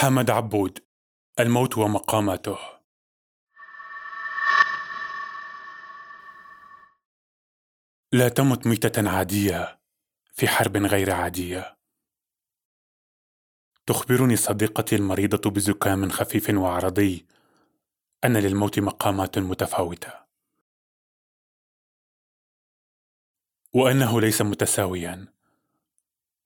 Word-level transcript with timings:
حمد 0.00 0.30
عبود. 0.30 0.78
الموت 1.40 1.78
ومقاماته. 1.78 2.58
لا 8.12 8.28
تمت 8.28 8.66
ميتة 8.66 9.10
عادية 9.10 9.80
في 10.32 10.48
حرب 10.48 10.76
غير 10.76 11.10
عادية. 11.10 11.78
تخبرني 13.86 14.36
صديقتي 14.36 14.96
المريضة 14.96 15.50
بزكام 15.50 16.10
خفيف 16.10 16.50
وعرضي 16.50 17.26
أن 18.24 18.36
للموت 18.36 18.78
مقامات 18.78 19.38
متفاوتة. 19.38 20.12
وأنه 23.72 24.20
ليس 24.20 24.42
متساويا 24.42 25.26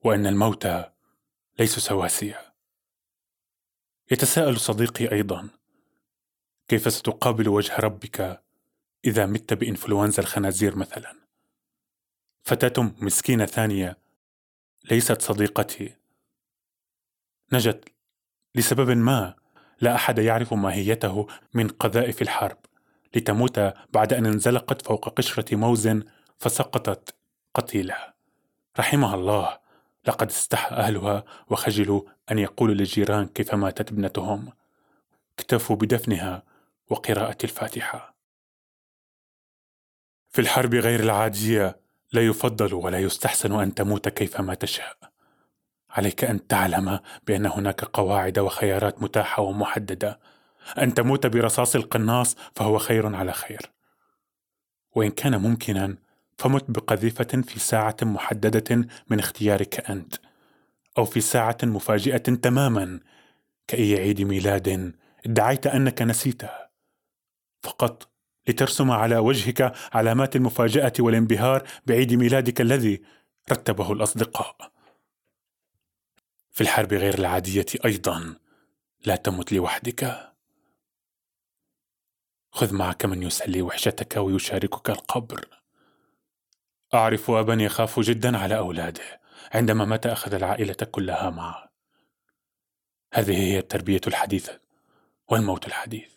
وأن 0.04 0.26
الموت 0.26 0.66
ليسوا 1.58 1.82
سواسية 1.82 2.53
يتساءل 4.10 4.60
صديقي 4.60 5.12
أيضا 5.12 5.48
كيف 6.68 6.92
ستقابل 6.92 7.48
وجه 7.48 7.76
ربك 7.76 8.42
إذا 9.04 9.26
مت 9.26 9.52
بإنفلونزا 9.52 10.22
الخنازير 10.22 10.76
مثلا؟ 10.76 11.14
فتاة 12.42 12.92
مسكينة 13.00 13.46
ثانية 13.46 13.98
ليست 14.90 15.22
صديقتي. 15.22 15.94
نجت 17.52 17.84
لسبب 18.54 18.90
ما 18.90 19.34
لا 19.80 19.94
أحد 19.94 20.18
يعرف 20.18 20.54
ماهيته 20.54 21.26
من 21.54 21.68
قذائف 21.68 22.22
الحرب 22.22 22.58
لتموت 23.16 23.58
بعد 23.92 24.12
أن 24.12 24.26
انزلقت 24.26 24.86
فوق 24.86 25.08
قشرة 25.08 25.56
موز 25.56 25.90
فسقطت 26.38 27.14
قتيله 27.54 28.14
رحمها 28.78 29.14
الله 29.14 29.58
لقد 30.06 30.26
استحى 30.26 30.76
أهلها 30.76 31.24
وخجلوا 31.50 32.02
أن 32.30 32.38
يقولوا 32.38 32.74
للجيران 32.74 33.26
كيف 33.26 33.54
ماتت 33.54 33.92
ابنتهم. 33.92 34.52
اكتفوا 35.38 35.76
بدفنها 35.76 36.42
وقراءة 36.90 37.36
الفاتحة. 37.44 38.14
في 40.30 40.40
الحرب 40.40 40.74
غير 40.74 41.00
العادية 41.00 41.80
لا 42.12 42.26
يفضل 42.26 42.74
ولا 42.74 42.98
يستحسن 42.98 43.52
أن 43.60 43.74
تموت 43.74 44.08
كيفما 44.08 44.54
تشاء. 44.54 44.96
عليك 45.90 46.24
أن 46.24 46.46
تعلم 46.46 47.00
بأن 47.26 47.46
هناك 47.46 47.84
قواعد 47.84 48.38
وخيارات 48.38 49.02
متاحة 49.02 49.42
ومحددة. 49.42 50.20
أن 50.78 50.94
تموت 50.94 51.26
برصاص 51.26 51.76
القناص 51.76 52.36
فهو 52.56 52.78
خير 52.78 53.16
على 53.16 53.32
خير. 53.32 53.70
وإن 54.94 55.10
كان 55.10 55.40
ممكنا 55.40 55.96
فمت 56.38 56.70
بقذيفة 56.70 57.42
في 57.42 57.58
ساعة 57.58 57.96
محددة 58.02 58.88
من 59.08 59.18
اختيارك 59.18 59.90
أنت، 59.90 60.14
أو 60.98 61.04
في 61.04 61.20
ساعة 61.20 61.58
مفاجئة 61.62 62.16
تماما 62.18 63.00
كأي 63.68 63.96
عيد 63.96 64.22
ميلاد 64.22 64.94
ادعيت 65.26 65.66
أنك 65.66 66.02
نسيته، 66.02 66.50
فقط 67.62 68.10
لترسم 68.48 68.90
على 68.90 69.16
وجهك 69.16 69.72
علامات 69.92 70.36
المفاجأة 70.36 70.92
والانبهار 70.98 71.68
بعيد 71.86 72.14
ميلادك 72.14 72.60
الذي 72.60 73.02
رتبه 73.52 73.92
الأصدقاء. 73.92 74.72
في 76.50 76.60
الحرب 76.60 76.94
غير 76.94 77.18
العادية 77.18 77.66
أيضا 77.84 78.34
لا 79.06 79.16
تمت 79.16 79.52
لوحدك. 79.52 80.32
خذ 82.50 82.74
معك 82.74 83.04
من 83.04 83.22
يسلي 83.22 83.62
وحشتك 83.62 84.16
ويشاركك 84.16 84.90
القبر. 84.90 85.48
أعرف 86.94 87.30
أبا 87.30 87.54
يخاف 87.54 88.00
جدا 88.00 88.38
على 88.38 88.58
أولاده 88.58 89.20
عندما 89.52 89.84
مات 89.84 90.06
أخذ 90.06 90.34
العائلة 90.34 90.76
كلها 90.90 91.30
معه. 91.30 91.70
هذه 93.14 93.36
هي 93.36 93.58
التربية 93.58 94.00
الحديثة 94.06 94.60
والموت 95.28 95.66
الحديث 95.66 96.12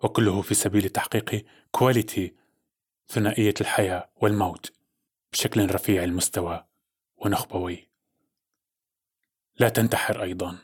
وكله 0.00 0.42
في 0.42 0.54
سبيل 0.54 0.88
تحقيق 0.88 1.44
كواليتي 1.70 2.34
ثنائية 3.08 3.54
الحياة 3.60 4.10
والموت 4.16 4.72
بشكل 5.32 5.74
رفيع 5.74 6.04
المستوى 6.04 6.64
ونخبوي. 7.16 7.88
لا 9.58 9.68
تنتحر 9.68 10.22
أيضا 10.22 10.58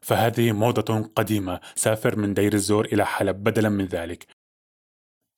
فهذه 0.00 0.52
موضة 0.52 1.10
قديمة 1.16 1.60
سافر 1.74 2.16
من 2.16 2.34
دير 2.34 2.52
الزور 2.52 2.84
إلى 2.84 3.06
حلب 3.06 3.36
بدلا 3.44 3.68
من 3.68 3.84
ذلك. 3.84 4.26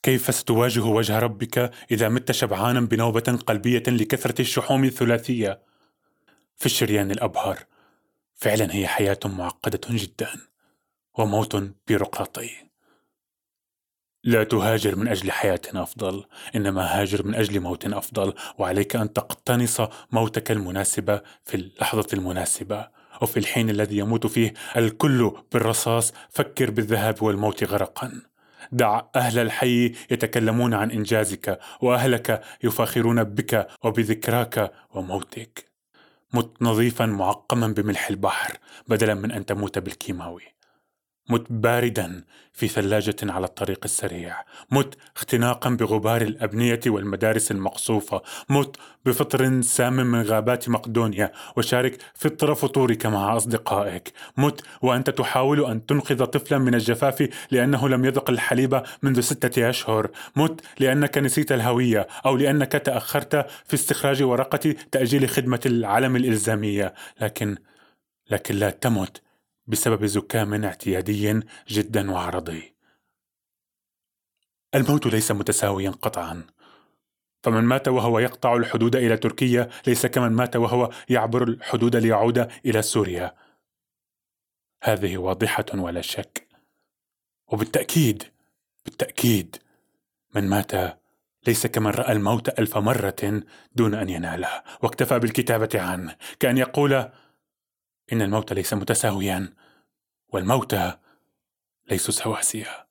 كيف 0.05 0.35
ستواجه 0.35 0.85
وجه 0.85 1.19
ربك 1.19 1.71
إذا 1.91 2.09
مت 2.09 2.33
شبعانا 2.33 2.81
بنوبة 2.81 3.39
قلبية 3.47 3.83
لكثرة 3.89 4.41
الشحوم 4.41 4.85
الثلاثية؟ 4.85 5.63
في 6.57 6.67
الشريان 6.67 7.11
الأبهر. 7.11 7.59
فعلا 8.35 8.75
هي 8.75 8.87
حياة 8.87 9.19
معقدة 9.25 9.81
جدا 9.91 10.29
وموت 11.19 11.57
بيروقراطي 11.87 12.51
لا 14.25 14.45
تهاجر 14.45 14.97
من 14.97 15.09
أجل 15.09 15.31
حياة 15.31 15.61
أفضل 15.75 16.25
إنما 16.57 16.83
هاجر 16.83 17.27
من 17.27 17.35
أجل 17.35 17.61
موت 17.61 17.87
أفضل 17.87 18.35
وعليك 18.59 18.97
أن 18.97 19.13
تقتنص 19.13 19.81
موتك 20.13 20.51
المناسبة 20.51 21.23
في 21.45 21.55
اللحظة 21.55 22.07
المناسبة. 22.13 22.89
وفي 23.23 23.37
الحين 23.37 23.71
الذي 23.71 23.99
يموت 23.99 24.27
فيه 24.27 24.55
الكل 24.77 25.33
بالرصاص 25.53 26.13
فكر 26.31 26.71
بالذهاب 26.71 27.23
والموت 27.23 27.65
غرقا. 27.65 28.34
دع 28.73 29.03
أهل 29.17 29.39
الحي 29.39 29.85
يتكلمون 30.11 30.75
عن 30.75 30.91
إنجازك 30.91 31.59
وأهلك 31.81 32.45
يفاخرون 32.63 33.25
بك 33.25 33.67
وبذكراك 33.83 34.73
وموتك. 34.95 35.65
مت 36.35 36.63
نظيفا 36.63 37.07
معقما 37.07 37.69
بملح 37.69 38.09
البحر 38.09 38.59
بدلا 38.89 39.15
من 39.15 39.31
أن 39.33 39.47
تموت 39.47 39.79
بالكيماوي. 39.79 40.54
مت 41.29 41.47
باردا 41.51 42.25
في 42.53 42.69
ثلاجة 42.69 43.17
على 43.23 43.47
الطريق 43.47 43.81
السريع. 43.85 44.37
مت 44.71 44.95
اختناقا 45.17 45.71
بغبار 45.71 46.23
الأبنية 46.23 46.81
والمدارس 46.87 47.51
المقصوفة. 47.51 48.23
مت 48.49 48.77
بفطر 49.07 49.61
سام 49.61 49.93
من 49.97 50.23
غابات 50.23 50.69
مقدونيا. 50.69 51.33
وشارك 51.57 51.99
فطر 52.15 52.55
فطورك 52.55 53.07
مع 53.07 53.37
أصدقائك. 53.37 54.13
مت 54.37 54.61
وأنت 54.83 55.11
تحاول 55.11 55.65
أن 55.65 55.87
تنقذ 55.87 56.25
طفلا 56.25 56.59
من 56.59 56.75
الجفاف 56.75 57.29
لأنه 57.51 57.89
لم 57.89 58.05
يذق 58.05 58.31
الحليب 58.31 58.83
منذ 59.03 59.21
ستة 59.21 59.71
أشهر. 59.71 60.11
مت 60.37 60.61
لأنك 60.79 61.19
نسيت 61.19 61.53
الهوية 61.53 62.09
أو 62.27 62.37
لأنك 62.37 62.73
تأخرت 62.73 63.47
في 63.67 63.75
استخراج 63.75 64.23
ورقة 64.23 64.75
تأجيل 64.93 65.29
خدمة 65.29 65.61
العلم 65.67 66.17
الإلزامية. 66.17 66.95
لكن 67.21 67.57
لكن 68.31 68.55
لا 68.55 68.71
تمت. 68.71 69.24
بسبب 69.67 70.07
زكام 70.07 70.65
اعتيادي 70.65 71.41
جدا 71.69 72.11
وعرضي. 72.11 72.75
الموت 74.75 75.07
ليس 75.07 75.33
متساويا 75.33 75.91
قطعا. 75.91 76.47
فمن 77.43 77.65
مات 77.65 77.89
وهو 77.89 78.19
يقطع 78.19 78.57
الحدود 78.57 78.97
إلى 78.97 79.17
تركيا 79.17 79.71
ليس 79.87 80.07
كمن 80.07 80.33
مات 80.33 80.57
وهو 80.57 80.91
يعبر 81.09 81.43
الحدود 81.43 81.97
ليعود 81.97 82.39
إلى 82.67 82.83
سوريا. 82.83 83.35
هذه 84.83 85.19
واضحة 85.19 85.67
ولا 85.75 86.01
شك. 86.01 86.49
وبالتأكيد 87.49 88.23
بالتأكيد 88.85 89.57
من 90.35 90.49
مات 90.49 90.73
ليس 91.47 91.67
كمن 91.67 91.91
رأى 91.91 92.13
الموت 92.13 92.59
ألف 92.59 92.79
مرة 92.79 93.43
دون 93.75 93.95
أن 93.95 94.09
يناله 94.09 94.63
واكتفى 94.83 95.19
بالكتابة 95.19 95.69
عنه 95.75 96.17
كأن 96.41 96.59
يقول 96.59 97.11
إن 98.13 98.23
الموت 98.23 98.53
ليس 98.53 98.75
متساويا 98.75 99.55
والموتى 100.29 100.99
ليسوا 101.91 102.15
سواسية 102.15 102.84